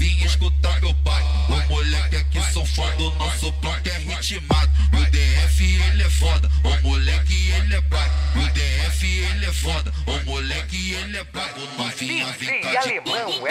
[0.00, 1.22] vim escutar meu pai.
[1.50, 4.72] O moleque aqui são foda, o nosso bloco é ritmado.
[4.94, 8.10] O DF ele é foda, o moleque ele é pai.
[8.34, 11.52] O DF ele é foda, o moleque ele é pai.
[11.54, 13.42] O novinho vem cá de alemão,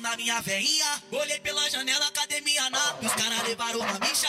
[0.00, 1.02] na minha veinha.
[1.10, 2.94] Olhei pela janela, academia na.
[3.02, 4.28] Os caras levaram uma bicha.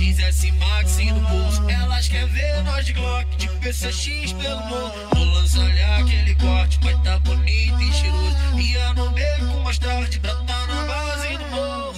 [0.00, 1.68] XS Max no bolso.
[1.68, 4.94] Elas querem ver nós de Glock, de PCX pelo morro.
[5.14, 8.36] vou lançar olhar aquele corte, vai tá bonito e cheiroso.
[8.58, 11.90] E eu não bebo mais tarde pra tá na base do morro.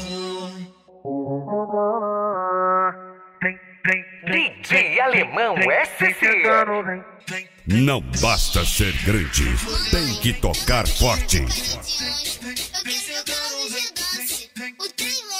[4.27, 5.55] DJ Alemão
[5.87, 6.17] SC.
[7.69, 9.45] Não basta ser grande,
[9.93, 11.39] tem que tocar forte.
[11.39, 11.55] Vem, vem,
[12.41, 13.31] vem, vem, vem,
[13.71, 15.32] vem, vem, vem, vem, vem,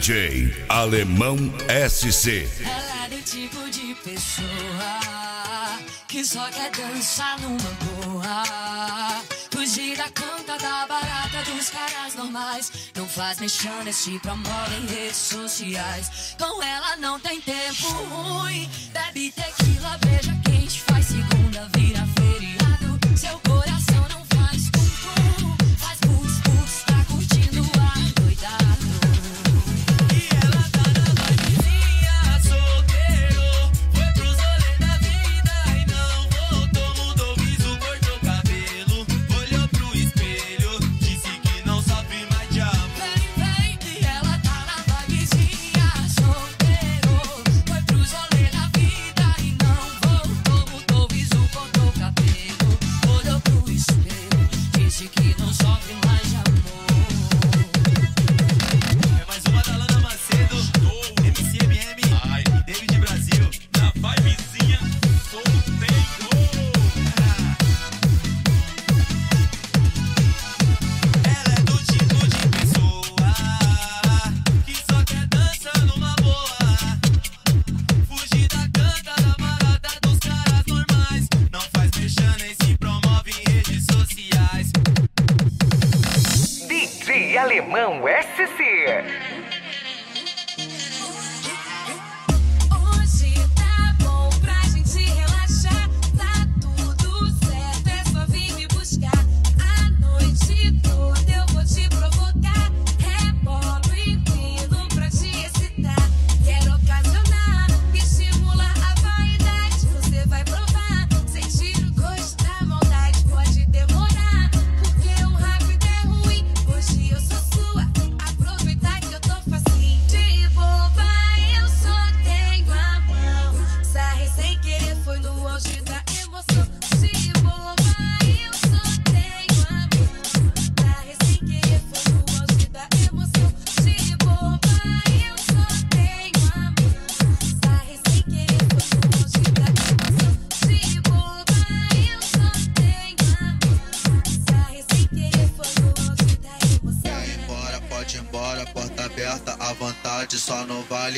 [0.00, 1.36] DJ Alemão
[1.88, 2.48] SC.
[2.64, 5.78] Ela é do tipo de pessoa
[6.08, 9.29] que só quer dançar numa boa
[9.70, 12.72] da canta da barata dos caras normais.
[12.96, 16.34] Não faz mexendo se promove em redes sociais.
[16.36, 18.68] Com ela não tem tempo ruim.
[18.92, 22.98] Bebe tequila, beija quente, faz segunda, vira feriado.
[23.16, 24.19] Seu coração não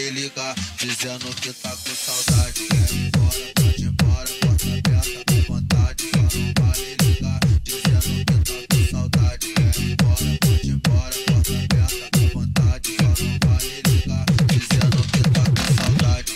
[0.02, 2.66] me ligar dizendo que tá com saudade.
[2.66, 6.10] Quero ir embora, pode ir embora, porta aberta, com vontade.
[6.12, 6.26] Não
[6.58, 9.46] vai me ligar dizendo que tá com saudade.
[9.54, 12.96] Quero ir embora, pode ir embora, porta aberta, com vontade.
[13.00, 13.14] Não
[13.46, 16.32] vai me ligar dizendo que tá com saudade.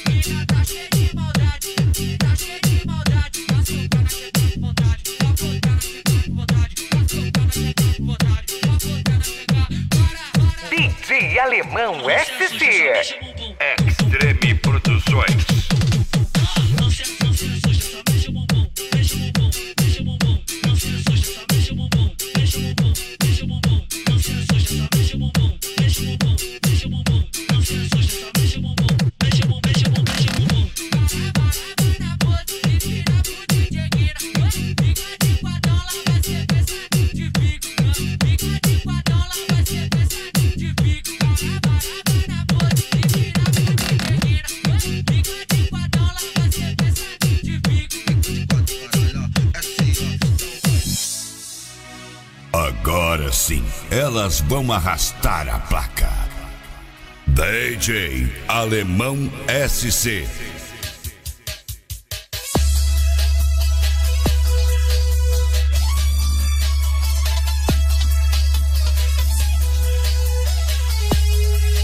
[0.46, 1.68] Tá cheia de maldade,
[2.18, 3.38] tá cheia de maldade.
[3.46, 5.02] Tá soltando, chegando com vontade.
[5.18, 6.74] Tá soltando, chegando com vontade.
[6.86, 8.46] Tá soltando, chegando com vontade.
[8.60, 9.66] Tá soltando, chegando.
[10.70, 13.25] DJ Alemão SC.
[15.16, 15.55] way.
[53.90, 56.10] elas vão arrastar a placa.
[57.26, 59.30] DJ Alemão
[59.68, 60.26] SC.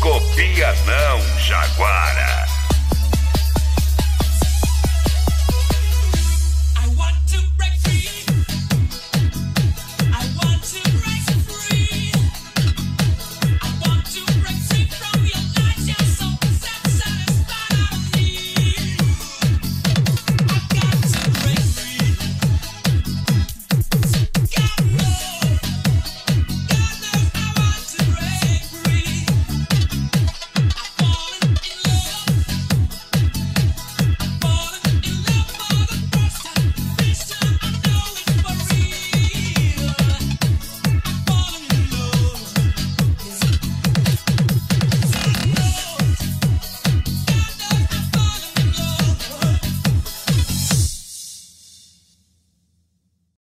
[0.00, 2.41] Copia não, Jaguara.